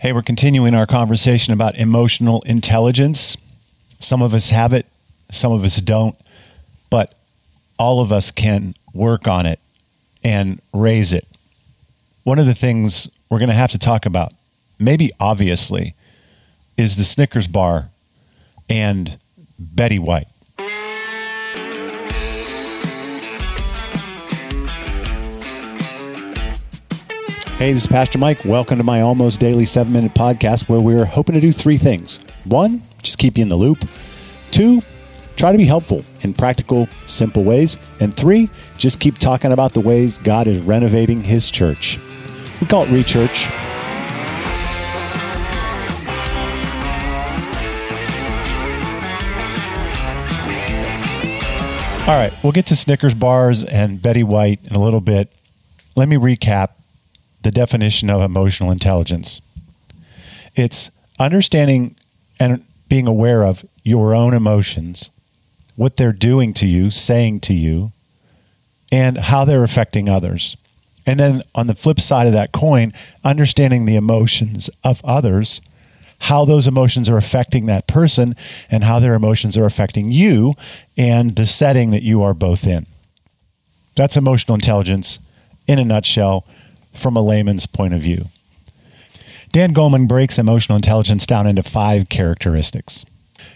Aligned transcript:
Hey, 0.00 0.14
we're 0.14 0.22
continuing 0.22 0.74
our 0.74 0.86
conversation 0.86 1.52
about 1.52 1.76
emotional 1.76 2.40
intelligence. 2.46 3.36
Some 3.98 4.22
of 4.22 4.32
us 4.32 4.48
have 4.48 4.72
it, 4.72 4.86
some 5.30 5.52
of 5.52 5.62
us 5.62 5.76
don't, 5.76 6.16
but 6.88 7.12
all 7.78 8.00
of 8.00 8.10
us 8.10 8.30
can 8.30 8.74
work 8.94 9.28
on 9.28 9.44
it 9.44 9.60
and 10.24 10.58
raise 10.72 11.12
it. 11.12 11.28
One 12.24 12.38
of 12.38 12.46
the 12.46 12.54
things 12.54 13.10
we're 13.28 13.40
going 13.40 13.50
to 13.50 13.54
have 13.54 13.72
to 13.72 13.78
talk 13.78 14.06
about, 14.06 14.32
maybe 14.78 15.10
obviously, 15.20 15.94
is 16.78 16.96
the 16.96 17.04
Snickers 17.04 17.46
bar 17.46 17.90
and 18.70 19.18
Betty 19.58 19.98
White. 19.98 20.28
Hey, 27.60 27.74
this 27.74 27.82
is 27.82 27.88
Pastor 27.88 28.16
Mike. 28.16 28.42
Welcome 28.46 28.78
to 28.78 28.84
my 28.84 29.02
almost 29.02 29.38
daily 29.38 29.66
seven 29.66 29.92
minute 29.92 30.14
podcast 30.14 30.66
where 30.66 30.80
we're 30.80 31.04
hoping 31.04 31.34
to 31.34 31.42
do 31.42 31.52
three 31.52 31.76
things. 31.76 32.18
One, 32.46 32.80
just 33.02 33.18
keep 33.18 33.36
you 33.36 33.42
in 33.42 33.50
the 33.50 33.54
loop. 33.54 33.86
Two, 34.50 34.80
try 35.36 35.52
to 35.52 35.58
be 35.58 35.66
helpful 35.66 36.02
in 36.22 36.32
practical, 36.32 36.88
simple 37.04 37.44
ways. 37.44 37.76
And 38.00 38.16
three, 38.16 38.48
just 38.78 38.98
keep 38.98 39.18
talking 39.18 39.52
about 39.52 39.74
the 39.74 39.80
ways 39.80 40.16
God 40.16 40.46
is 40.46 40.62
renovating 40.62 41.22
his 41.22 41.50
church. 41.50 41.98
We 42.62 42.66
call 42.66 42.84
it 42.84 42.88
Rechurch. 42.88 43.50
All 52.08 52.16
right, 52.16 52.32
we'll 52.42 52.52
get 52.52 52.64
to 52.68 52.74
Snickers 52.74 53.12
bars 53.12 53.62
and 53.62 54.00
Betty 54.00 54.22
White 54.22 54.60
in 54.64 54.76
a 54.76 54.80
little 54.80 55.02
bit. 55.02 55.30
Let 55.94 56.08
me 56.08 56.16
recap 56.16 56.70
the 57.50 57.60
definition 57.60 58.08
of 58.10 58.20
emotional 58.20 58.70
intelligence. 58.70 59.40
It's 60.54 60.88
understanding 61.18 61.96
and 62.38 62.64
being 62.88 63.08
aware 63.08 63.42
of 63.42 63.64
your 63.82 64.14
own 64.14 64.34
emotions, 64.34 65.10
what 65.74 65.96
they're 65.96 66.12
doing 66.12 66.54
to 66.54 66.66
you, 66.68 66.92
saying 66.92 67.40
to 67.40 67.54
you, 67.54 67.90
and 68.92 69.18
how 69.18 69.44
they're 69.44 69.64
affecting 69.64 70.08
others. 70.08 70.56
And 71.06 71.18
then 71.18 71.40
on 71.52 71.66
the 71.66 71.74
flip 71.74 71.98
side 71.98 72.28
of 72.28 72.34
that 72.34 72.52
coin, 72.52 72.92
understanding 73.24 73.84
the 73.84 73.96
emotions 73.96 74.70
of 74.84 75.04
others, 75.04 75.60
how 76.20 76.44
those 76.44 76.68
emotions 76.68 77.08
are 77.08 77.16
affecting 77.16 77.66
that 77.66 77.88
person, 77.88 78.36
and 78.70 78.84
how 78.84 79.00
their 79.00 79.14
emotions 79.14 79.58
are 79.58 79.66
affecting 79.66 80.12
you 80.12 80.54
and 80.96 81.34
the 81.34 81.46
setting 81.46 81.90
that 81.90 82.04
you 82.04 82.22
are 82.22 82.34
both 82.34 82.64
in. 82.64 82.86
That's 83.96 84.16
emotional 84.16 84.54
intelligence 84.54 85.18
in 85.66 85.80
a 85.80 85.84
nutshell 85.84 86.46
from 86.92 87.16
a 87.16 87.22
layman's 87.22 87.66
point 87.66 87.94
of 87.94 88.00
view. 88.00 88.26
Dan 89.52 89.74
Goleman 89.74 90.06
breaks 90.06 90.38
emotional 90.38 90.76
intelligence 90.76 91.26
down 91.26 91.46
into 91.46 91.62
five 91.62 92.08
characteristics, 92.08 93.04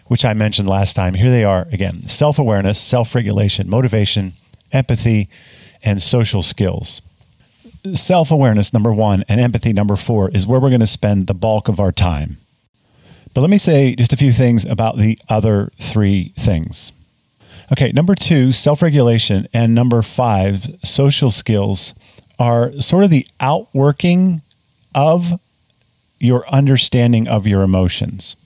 which 0.07 0.25
I 0.25 0.35
mentioned 0.35 0.69
last 0.69 0.95
time. 0.95 1.15
Here 1.15 1.31
they 1.31 1.45
are 1.45 1.69
again 1.71 2.07
self 2.09 2.39
awareness, 2.39 2.81
self 2.81 3.15
regulation, 3.15 3.71
motivation, 3.71 4.33
empathy, 4.73 5.29
and 5.85 6.03
social 6.03 6.43
skills. 6.43 7.01
Self 7.95 8.31
awareness, 8.31 8.73
number 8.73 8.93
one, 8.93 9.25
and 9.29 9.41
empathy, 9.41 9.73
number 9.73 9.95
four, 9.95 10.31
is 10.31 10.47
where 10.47 10.59
we're 10.59 10.71
going 10.71 10.81
to 10.81 10.87
spend 10.87 11.27
the 11.27 11.35
bulk 11.35 11.69
of 11.69 11.79
our 11.79 11.93
time. 11.93 12.39
But 13.35 13.43
let 13.43 13.51
me 13.51 13.59
say 13.59 13.95
just 13.95 14.13
a 14.13 14.17
few 14.17 14.33
things 14.33 14.65
about 14.65 14.97
the 14.97 15.19
other 15.29 15.71
three 15.81 16.33
things. 16.37 16.93
Okay, 17.73 17.93
number 17.93 18.15
two, 18.15 18.53
self 18.53 18.83
regulation, 18.83 19.47
and 19.53 19.75
number 19.75 20.03
five, 20.03 20.67
social 20.83 21.31
skills 21.31 21.95
are 22.45 22.79
sort 22.79 23.05
of 23.05 23.09
the 23.09 23.27
outworking 23.41 24.43
of 24.95 25.41
your 26.19 26.47
understanding 26.49 27.27
of 27.27 27.47
your 27.47 27.63
emotions. 27.63 28.37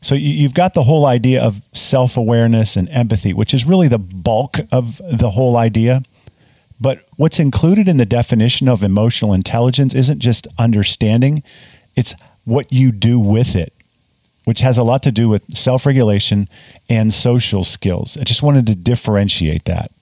So 0.00 0.16
you've 0.16 0.52
got 0.52 0.74
the 0.74 0.82
whole 0.82 1.06
idea 1.06 1.40
of 1.40 1.62
self 1.74 2.16
awareness 2.16 2.76
and 2.76 2.90
empathy, 2.90 3.32
which 3.32 3.54
is 3.54 3.64
really 3.64 3.86
the 3.86 4.00
bulk 4.00 4.56
of 4.72 5.00
the 5.08 5.30
whole 5.30 5.56
idea. 5.56 6.02
But 6.80 7.06
what's 7.16 7.38
included 7.38 7.86
in 7.86 7.98
the 7.98 8.04
definition 8.04 8.68
of 8.68 8.82
emotional 8.82 9.32
intelligence 9.32 9.94
isn't 9.94 10.18
just 10.18 10.48
understanding, 10.58 11.44
it's 11.94 12.16
what 12.44 12.72
you 12.72 12.90
do 12.90 13.20
with 13.20 13.54
it, 13.54 13.72
which 14.44 14.58
has 14.58 14.76
a 14.76 14.82
lot 14.82 15.04
to 15.04 15.12
do 15.12 15.28
with 15.28 15.56
self 15.56 15.86
regulation 15.86 16.48
and 16.90 17.14
social 17.14 17.62
skills. 17.62 18.16
I 18.20 18.24
just 18.24 18.42
wanted 18.42 18.66
to 18.66 18.74
differentiate 18.74 19.66
that 19.66 19.92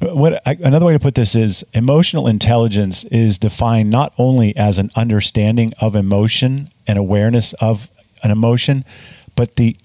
what 0.00 0.42
I, 0.46 0.56
another 0.62 0.84
way 0.84 0.92
to 0.92 0.98
put 0.98 1.14
this 1.14 1.34
is 1.34 1.64
emotional 1.72 2.26
intelligence 2.26 3.04
is 3.04 3.38
defined 3.38 3.90
not 3.90 4.12
only 4.18 4.56
as 4.56 4.78
an 4.78 4.90
understanding 4.96 5.72
of 5.80 5.96
emotion 5.96 6.68
and 6.86 6.98
awareness 6.98 7.52
of 7.54 7.90
an 8.22 8.30
emotion, 8.30 8.84
but 9.34 9.56
the 9.56 9.76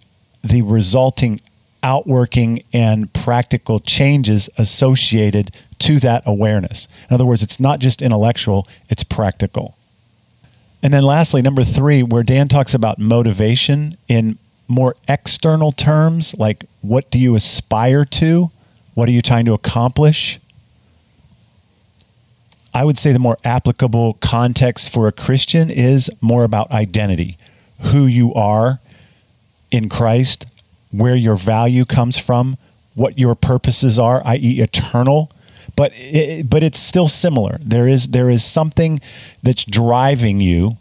the 0.43 0.61
resulting 0.63 1.39
outworking 1.83 2.63
and 2.73 3.11
practical 3.13 3.79
changes 3.79 4.49
associated 4.57 5.55
to 5.79 5.99
that 5.99 6.23
awareness. 6.25 6.87
In 7.09 7.13
other 7.13 7.25
words, 7.25 7.41
it's 7.41 7.59
not 7.59 7.79
just 7.79 8.01
intellectual, 8.01 8.67
it's 8.89 9.03
practical. 9.03 9.77
And 10.83 10.93
then 10.93 11.03
lastly, 11.03 11.41
number 11.41 11.63
3, 11.63 12.03
where 12.03 12.23
Dan 12.23 12.47
talks 12.47 12.73
about 12.73 12.99
motivation 12.99 13.97
in 14.07 14.37
more 14.67 14.95
external 15.07 15.71
terms, 15.71 16.35
like 16.37 16.65
what 16.81 17.09
do 17.11 17.19
you 17.19 17.35
aspire 17.35 18.05
to? 18.05 18.51
What 18.93 19.07
are 19.07 19.11
you 19.11 19.21
trying 19.21 19.45
to 19.45 19.53
accomplish? 19.53 20.39
I 22.73 22.85
would 22.85 22.97
say 22.97 23.11
the 23.11 23.19
more 23.19 23.37
applicable 23.43 24.15
context 24.15 24.91
for 24.91 25.07
a 25.07 25.11
Christian 25.11 25.69
is 25.69 26.09
more 26.21 26.43
about 26.43 26.71
identity, 26.71 27.37
who 27.79 28.05
you 28.05 28.33
are 28.33 28.79
in 29.71 29.89
Christ, 29.89 30.45
where 30.91 31.15
your 31.15 31.35
value 31.35 31.85
comes 31.85 32.17
from, 32.17 32.57
what 32.95 33.17
your 33.17 33.35
purposes 33.35 33.97
are, 33.99 34.21
i.e., 34.25 34.61
eternal. 34.61 35.31
But 35.75 35.91
it, 35.95 36.49
but 36.49 36.63
it's 36.63 36.79
still 36.79 37.07
similar. 37.07 37.57
There 37.61 37.87
is 37.87 38.09
there 38.09 38.29
is 38.29 38.43
something 38.43 38.99
that's 39.41 39.63
driving 39.63 40.41
you 40.41 40.77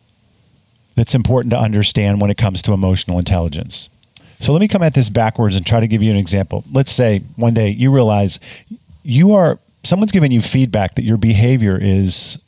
that's 0.97 1.15
important 1.15 1.53
to 1.53 1.59
understand 1.59 2.21
when 2.21 2.31
it 2.31 2.37
comes 2.37 2.61
to 2.63 2.73
emotional 2.73 3.19
intelligence. 3.19 3.89
So 4.41 4.53
let 4.53 4.61
me 4.61 4.69
come 4.69 4.83
at 4.83 4.95
this 4.95 5.11
backwards 5.11 5.55
and 5.55 5.67
try 5.67 5.81
to 5.81 5.87
give 5.87 6.03
you 6.03 6.11
an 6.11 6.17
example. 6.17 6.65
Let's 6.73 6.91
say 6.91 7.19
one 7.37 7.53
day 7.53 7.69
you 7.69 7.93
realize 7.93 8.41
you 9.03 9.35
are 9.35 9.59
someone's 9.85 10.13
giving 10.13 10.33
you 10.33 10.41
feedback 10.41 10.95
that 10.95 11.05
your 11.05 11.19
behavior 11.19 11.79
is 11.81 12.39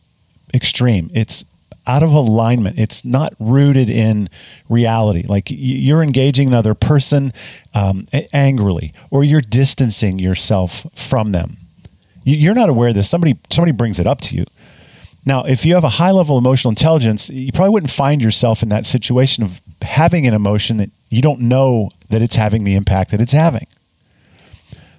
extreme. 0.54 1.10
It's 1.12 1.44
out 1.86 2.02
of 2.02 2.12
alignment. 2.12 2.78
It's 2.78 3.04
not 3.04 3.34
rooted 3.38 3.90
in 3.90 4.30
reality. 4.70 5.24
Like 5.26 5.48
you're 5.50 6.02
engaging 6.02 6.48
another 6.48 6.74
person 6.74 7.32
um, 7.74 8.06
angrily, 8.32 8.94
or 9.10 9.22
you're 9.22 9.40
distancing 9.42 10.18
yourself 10.18 10.86
from 10.94 11.32
them. 11.32 11.58
You're 12.24 12.54
not 12.54 12.70
aware 12.70 12.88
of 12.88 12.94
this. 12.94 13.10
Somebody 13.10 13.38
somebody 13.50 13.72
brings 13.72 13.98
it 13.98 14.06
up 14.06 14.22
to 14.22 14.34
you. 14.34 14.46
Now, 15.24 15.44
if 15.44 15.64
you 15.64 15.74
have 15.74 15.84
a 15.84 15.88
high 15.88 16.10
level 16.10 16.36
of 16.36 16.42
emotional 16.42 16.70
intelligence, 16.70 17.30
you 17.30 17.52
probably 17.52 17.70
wouldn't 17.70 17.92
find 17.92 18.22
yourself 18.22 18.62
in 18.62 18.70
that 18.70 18.86
situation 18.86 19.44
of 19.44 19.60
having 19.92 20.26
an 20.26 20.32
emotion 20.32 20.78
that 20.78 20.90
you 21.10 21.20
don't 21.20 21.38
know 21.38 21.90
that 22.08 22.22
it's 22.22 22.34
having 22.34 22.64
the 22.64 22.74
impact 22.74 23.10
that 23.10 23.20
it's 23.20 23.32
having. 23.32 23.66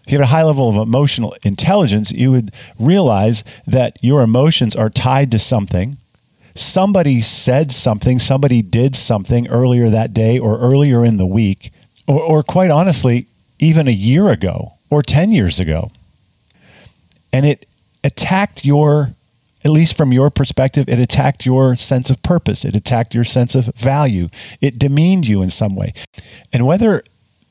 If 0.06 0.12
you 0.12 0.20
have 0.20 0.28
a 0.28 0.32
high 0.32 0.44
level 0.44 0.70
of 0.70 0.76
emotional 0.76 1.36
intelligence, 1.42 2.12
you 2.12 2.30
would 2.30 2.54
realize 2.78 3.44
that 3.66 3.98
your 4.04 4.22
emotions 4.22 4.76
are 4.76 4.92
tied 4.92 5.32
to 5.32 5.40
something. 5.40 5.98
Somebody 6.54 7.22
said 7.22 7.72
something, 7.72 8.20
somebody 8.20 8.62
did 8.62 8.96
something 8.96 9.48
earlier 9.48 9.90
that 9.90 10.14
day 10.14 10.38
or 10.38 10.60
earlier 10.60 11.04
in 11.04 11.18
the 11.18 11.26
week, 11.26 11.74
or, 12.08 12.22
or 12.22 12.44
quite 12.44 12.70
honestly, 12.70 13.26
even 13.58 13.88
a 13.88 13.92
year 13.92 14.30
ago 14.30 14.74
or 14.92 15.02
10 15.02 15.32
years 15.32 15.60
ago. 15.60 15.90
And 17.32 17.48
it 17.48 17.66
attacked 18.04 18.64
your 18.64 19.16
at 19.66 19.72
least 19.72 19.96
from 19.96 20.12
your 20.12 20.30
perspective, 20.30 20.90
it 20.90 21.00
attacked 21.00 21.46
your 21.46 21.76
sense 21.76 22.10
of 22.10 22.22
purpose. 22.22 22.66
It 22.66 22.76
attacked 22.76 23.14
your 23.14 23.24
sense 23.24 23.56
of 23.56 23.66
value. 23.76 24.30
It 24.62 24.78
demeaned 24.78 25.28
you 25.28 25.42
in 25.42 25.50
some 25.50 25.76
way. 25.76 25.94
And 26.52 26.66
whether 26.66 27.04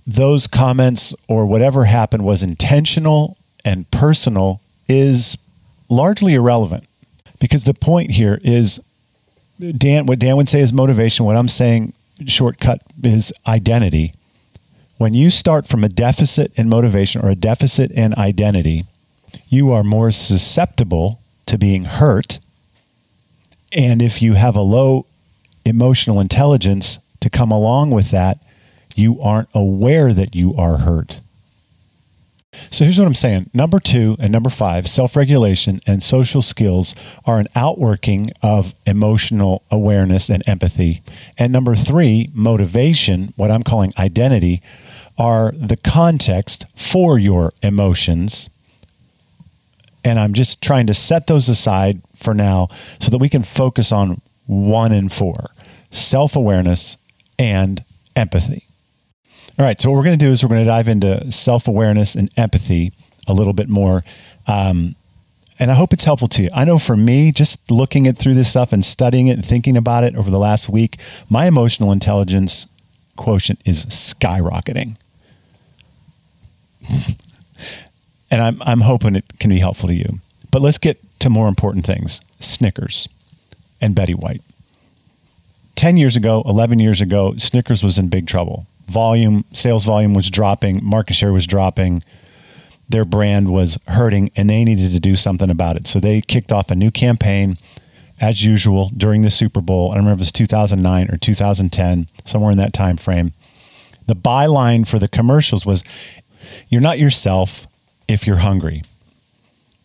those 0.07 0.47
comments 0.47 1.15
or 1.29 1.47
whatever 1.47 1.85
happened 1.85 2.25
was 2.25 2.43
intentional 2.43 3.37
and 3.65 3.91
personal 3.91 4.61
is 4.89 5.39
largely 5.89 6.35
irrelevant 6.35 6.85
because 7.39 7.65
the 7.65 7.75
point 7.75 8.11
here 8.11 8.39
is 8.43 8.81
Dan, 9.59 10.07
what 10.07 10.19
Dan 10.19 10.37
would 10.37 10.49
say 10.49 10.61
is 10.61 10.73
motivation. 10.73 11.25
What 11.25 11.37
I'm 11.37 11.49
saying, 11.49 11.93
shortcut, 12.27 12.83
is 13.05 13.33
identity. 13.47 14.13
When 14.99 15.15
you 15.15 15.31
start 15.31 15.69
from 15.69 15.85
a 15.85 15.89
deficit 15.89 16.53
in 16.57 16.69
motivation 16.69 17.25
or 17.25 17.31
a 17.31 17.35
deficit 17.35 17.91
in 17.93 18.15
identity, 18.15 18.85
you 19.49 19.71
are 19.73 19.85
more 19.85 20.11
susceptible 20.11 21.22
to 21.53 21.59
being 21.59 21.85
hurt. 21.85 22.41
And 23.73 24.01
if 24.03 24.23
you 24.23 24.35
have 24.35 24.57
a 24.57 24.63
low 24.63 25.07
emotional 25.65 26.19
intelligence 26.19 26.99
to 27.21 27.29
come 27.31 27.53
along 27.53 27.91
with 27.91 28.11
that, 28.11 28.39
you 28.97 29.21
aren't 29.21 29.51
aware 29.55 30.15
that 30.15 30.35
you 30.35 30.55
are 30.57 30.79
hurt. 30.79 31.21
So 32.71 32.85
here's 32.85 32.99
what 32.99 33.07
I'm 33.07 33.15
saying. 33.15 33.51
Number 33.53 33.79
two 33.81 34.17
and 34.19 34.33
number 34.33 34.49
five, 34.49 34.87
self 34.87 35.15
regulation 35.15 35.81
and 35.87 36.03
social 36.03 36.41
skills 36.41 36.95
are 37.27 37.39
an 37.39 37.49
outworking 37.55 38.31
of 38.43 38.75
emotional 38.87 39.63
awareness 39.71 40.31
and 40.31 40.43
empathy. 40.47 41.03
And 41.37 41.53
number 41.53 41.75
three, 41.75 42.31
motivation, 42.33 43.35
what 43.37 43.51
I'm 43.51 43.63
calling 43.63 43.93
identity, 43.99 44.63
are 45.19 45.53
the 45.53 45.77
context 45.77 46.65
for 46.75 47.19
your 47.19 47.53
emotions. 47.63 48.49
And 50.05 50.19
I'm 50.19 50.35
just 50.35 50.63
trying 50.63 50.87
to 50.89 50.95
set 50.95 51.27
those 51.27 51.49
aside 51.49 52.03
for 52.17 52.35
now 52.35 52.69
so 53.01 53.11
that 53.11 53.19
we 53.19 53.29
can 53.29 53.43
focus 53.43 53.93
on 53.93 54.21
one 54.47 54.93
and 54.93 55.13
four 55.13 55.51
self 55.91 56.37
awareness 56.37 56.97
and 57.39 57.85
empathy. 58.17 58.67
All 59.59 59.65
right. 59.65 59.79
So, 59.79 59.91
what 59.91 59.97
we're 59.97 60.05
going 60.05 60.19
to 60.19 60.25
do 60.25 60.31
is 60.31 60.43
we're 60.43 60.49
going 60.49 60.63
to 60.63 60.67
dive 60.67 60.89
into 60.89 61.31
self 61.31 61.69
awareness 61.69 62.15
and 62.15 62.31
empathy 62.37 62.93
a 63.29 63.35
little 63.35 63.53
bit 63.53 63.69
more. 63.69 64.03
Um, 64.47 64.97
and 65.59 65.71
I 65.71 65.75
hope 65.75 65.93
it's 65.93 66.05
helpful 66.05 66.29
to 66.29 66.43
you. 66.43 66.51
I 66.53 66.65
know 66.65 66.79
for 66.79 66.97
me, 66.97 67.31
just 67.31 67.71
looking 67.71 68.09
at 68.09 68.17
through 68.17 68.35
this 68.35 68.51
stuff 68.51 68.73
and 68.73 68.85
studying 68.85 69.29
it 69.29 69.35
and 69.35 69.45
thinking 69.45 69.77
about 69.77 70.03
it 70.03 70.17
over 70.17 70.31
the 70.31 70.39
last 70.39 70.69
week, 70.69 70.97
my 71.29 71.47
emotional 71.47 71.93
intelligence 71.93 72.67
quotient 73.17 73.61
is 73.65 73.85
skyrocketing. 73.87 74.97
and 78.33 78.41
I'm, 78.43 78.63
I'm 78.63 78.81
hoping 78.81 79.15
it 79.15 79.27
can 79.39 79.51
be 79.51 79.59
helpful 79.61 79.89
to 79.89 79.95
you. 79.95 80.19
But 80.51 80.63
let's 80.63 80.79
get 80.79 80.99
to 81.21 81.31
more 81.31 81.47
important 81.47 81.87
things 81.87 82.21
Snickers 82.41 83.09
and 83.81 83.95
Betty 83.95 84.15
White. 84.15 84.43
10 85.77 85.97
years 85.97 86.17
ago, 86.17 86.43
11 86.47 86.79
years 86.79 87.01
ago, 87.01 87.35
Snickers 87.37 87.83
was 87.85 87.99
in 87.99 88.09
big 88.09 88.27
trouble. 88.27 88.67
Volume, 88.87 89.45
sales 89.53 89.85
volume 89.85 90.15
was 90.15 90.31
dropping, 90.31 90.81
market 90.83 91.15
share 91.15 91.33
was 91.33 91.47
dropping, 91.47 92.03
their 92.89 93.05
brand 93.05 93.53
was 93.53 93.79
hurting, 93.89 94.31
and 94.35 94.49
they 94.49 94.65
needed 94.65 94.93
to 94.93 95.01
do 95.01 95.15
something 95.15 95.51
about 95.51 95.77
it. 95.77 95.87
So 95.87 96.01
they 96.01 96.21
kicked 96.21 96.53
off 96.53 96.71
a 96.71 96.75
new 96.75 96.91
campaign 96.91 97.59
as 98.21 98.45
usual 98.45 98.91
during 98.97 99.23
the 99.23 99.31
Super 99.31 99.61
Bowl. 99.61 99.91
I 99.91 99.95
don't 99.95 100.05
remember 100.05 100.23
if 100.23 100.29
it 100.29 100.29
was 100.29 100.33
2009 100.33 101.11
or 101.11 101.17
2010, 101.17 102.07
somewhere 102.25 102.53
in 102.53 102.59
that 102.59 102.73
time 102.73 102.97
frame. 102.97 103.33
The 104.07 104.17
byline 104.17 104.87
for 104.87 104.99
the 104.99 105.09
commercials 105.09 105.67
was 105.67 105.85
you're 106.69 106.81
not 106.81 106.99
yourself 106.99 107.67
if 108.13 108.27
you're 108.27 108.37
hungry 108.37 108.83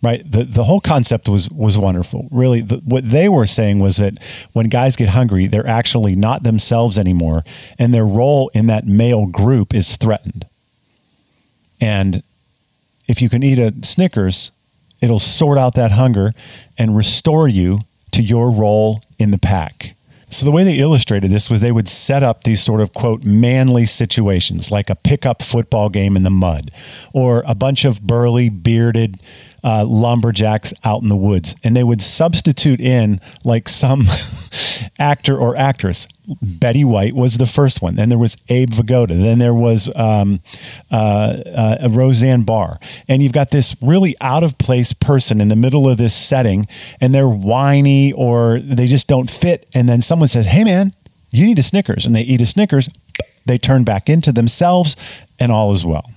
right? 0.02 0.30
The 0.30 0.44
the 0.44 0.64
whole 0.64 0.80
concept 0.80 1.28
was 1.28 1.50
was 1.50 1.78
wonderful. 1.78 2.28
Really 2.32 2.62
the, 2.62 2.78
what 2.78 3.10
they 3.10 3.30
were 3.30 3.48
saying 3.48 3.80
was 3.80 3.98
that 3.98 4.22
when 4.54 4.70
guys 4.70 4.96
get 4.96 5.10
hungry 5.10 5.48
they're 5.48 5.68
actually 5.68 6.16
not 6.16 6.44
themselves 6.44 6.98
anymore 6.98 7.44
and 7.80 7.94
their 7.94 8.06
role 8.06 8.50
in 8.54 8.68
that 8.68 8.86
male 8.86 9.26
group 9.26 9.74
is 9.74 9.96
threatened. 9.98 10.46
And 11.82 12.24
if 13.08 13.22
you 13.22 13.30
can 13.30 13.44
eat 13.44 13.60
a 13.60 13.74
snickers 13.84 14.52
it'll 15.02 15.20
sort 15.20 15.58
out 15.58 15.76
that 15.76 15.92
hunger 15.92 16.34
and 16.78 16.96
restore 16.96 17.48
you 17.48 17.80
to 18.12 18.22
your 18.22 18.50
role 18.52 19.00
in 19.20 19.32
the 19.32 19.38
pack 19.38 19.96
so 20.30 20.46
the 20.46 20.52
way 20.52 20.64
they 20.64 20.78
illustrated 20.78 21.32
this 21.32 21.50
was 21.50 21.62
they 21.62 21.72
would 21.72 21.88
set 21.88 22.22
up 22.22 22.44
these 22.44 22.62
sort 22.62 22.82
of 22.82 22.94
quote 22.94 23.24
manly 23.24 23.86
situations 23.86 24.72
like 24.72 24.90
a 24.90 24.96
pickup 24.96 25.42
football 25.42 25.90
game 25.90 26.18
in 26.18 26.24
the 26.24 26.30
mud 26.30 26.72
or 27.14 27.44
a 27.48 27.56
bunch 27.56 27.86
of 27.86 28.02
burly 28.02 28.50
bearded 28.50 29.20
uh, 29.64 29.86
lumberjacks 29.86 30.74
out 30.84 31.02
in 31.02 31.10
the 31.10 31.16
woods, 31.16 31.56
and 31.64 31.76
they 31.76 31.84
would 31.84 32.02
substitute 32.02 32.80
in 32.80 33.20
like 33.44 33.68
some 33.68 34.04
actor 35.00 35.38
or 35.38 35.56
actress. 35.56 36.08
Betty 36.42 36.84
White 36.84 37.14
was 37.14 37.38
the 37.38 37.46
first 37.46 37.82
one. 37.82 37.96
Then 37.96 38.10
there 38.10 38.18
was 38.18 38.36
Abe 38.50 38.70
Vigoda. 38.70 39.10
Then 39.10 39.40
there 39.40 39.54
was 39.54 39.90
um, 39.96 40.42
uh, 40.92 40.96
uh, 41.84 41.90
Roseanne 41.90 42.44
Barr. 42.44 42.80
And 43.08 43.24
you've 43.24 43.32
got 43.32 43.50
this 43.52 43.76
really 43.82 44.16
out 44.20 44.44
of 44.44 44.58
place 44.58 44.92
person 44.92 45.40
in 45.40 45.48
the 45.48 45.56
middle 45.56 45.90
of 45.90 45.98
this 45.98 46.14
setting, 46.14 46.68
and 47.00 47.16
they're 47.16 47.30
whiny 47.30 48.12
or 48.14 48.60
they 48.60 48.88
just 48.88 49.08
don't 49.08 49.30
fit. 49.30 49.68
And 49.74 49.88
then 49.88 50.02
someone 50.02 50.28
says, 50.28 50.48
"Hey, 50.48 50.64
man, 50.64 50.92
you 51.32 51.46
need 51.46 51.60
a 51.60 51.64
Snickers," 51.64 52.06
and 52.06 52.16
they 52.16 52.24
eat 52.24 52.42
a 52.42 52.46
Snickers. 52.46 52.90
They 53.46 53.58
turn 53.58 53.86
back 53.86 54.10
into 54.10 54.34
themselves, 54.34 54.98
and 55.40 55.52
all 55.52 55.72
is 55.72 55.86
well. 55.86 56.12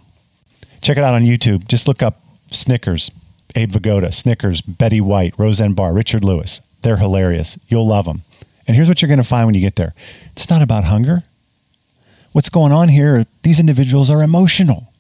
Check 0.83 0.97
it 0.97 1.05
out 1.05 1.15
on 1.15 1.23
YouTube. 1.23 1.69
Just 1.69 1.87
look 1.87 2.03
up 2.03 2.21
Snickers 2.49 3.11
Abe 3.55 3.73
Vigoda, 3.73 4.13
Snickers, 4.13 4.61
Betty 4.61 5.01
White, 5.01 5.35
Roseanne 5.39 5.75
Barr, 5.75 5.93
Richard 5.93 6.25
Lewis. 6.25 6.61
They're 6.83 6.97
hilarious. 6.97 7.59
You'll 7.69 7.87
love 7.87 8.05
them. 8.07 8.23
And 8.67 8.77
here's 8.77 8.89
what 8.89 9.03
you're 9.03 9.09
going 9.09 9.19
to 9.19 9.25
find 9.25 9.47
when 9.47 9.55
you 9.55 9.61
get 9.61 9.77
there 9.77 9.93
it's 10.35 10.51
not 10.51 10.63
about 10.63 10.85
hunger. 10.85 11.25
What's 12.33 12.49
going 12.49 12.73
on 12.73 12.89
here, 12.89 13.27
these 13.43 13.59
individuals 13.59 14.09
are 14.09 14.23
emotional 14.23 14.91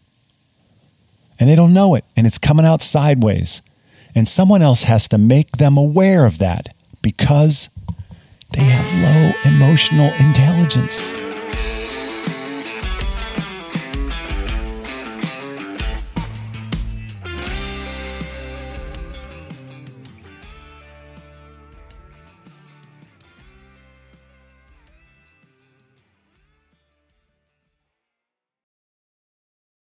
and 1.40 1.48
they 1.48 1.56
don't 1.56 1.72
know 1.72 1.94
it, 1.94 2.04
and 2.16 2.26
it's 2.26 2.38
coming 2.38 2.66
out 2.66 2.82
sideways. 2.82 3.62
And 4.14 4.28
someone 4.28 4.60
else 4.60 4.82
has 4.82 5.08
to 5.08 5.18
make 5.18 5.52
them 5.52 5.78
aware 5.78 6.26
of 6.26 6.38
that 6.38 6.74
because 7.00 7.70
they 8.52 8.64
have 8.64 8.92
low 8.92 9.50
emotional 9.50 10.12
intelligence. 10.18 11.14